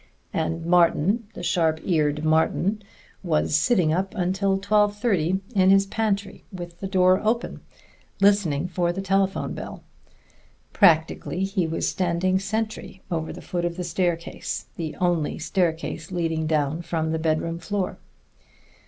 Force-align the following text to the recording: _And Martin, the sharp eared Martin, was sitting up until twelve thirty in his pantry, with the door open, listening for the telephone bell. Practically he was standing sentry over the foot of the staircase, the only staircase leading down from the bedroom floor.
_And 0.33 0.65
Martin, 0.65 1.27
the 1.35 1.43
sharp 1.43 1.79
eared 1.85 2.25
Martin, 2.25 2.81
was 3.21 3.55
sitting 3.55 3.93
up 3.93 4.15
until 4.15 4.57
twelve 4.57 4.95
thirty 4.97 5.41
in 5.53 5.69
his 5.69 5.85
pantry, 5.85 6.43
with 6.51 6.79
the 6.79 6.87
door 6.87 7.21
open, 7.23 7.61
listening 8.19 8.67
for 8.67 8.91
the 8.91 9.03
telephone 9.03 9.53
bell. 9.53 9.83
Practically 10.73 11.43
he 11.43 11.67
was 11.67 11.87
standing 11.87 12.39
sentry 12.39 13.03
over 13.11 13.31
the 13.31 13.43
foot 13.43 13.63
of 13.63 13.77
the 13.77 13.83
staircase, 13.83 14.65
the 14.75 14.95
only 14.95 15.37
staircase 15.37 16.11
leading 16.11 16.47
down 16.47 16.81
from 16.81 17.11
the 17.11 17.19
bedroom 17.19 17.59
floor. 17.59 17.99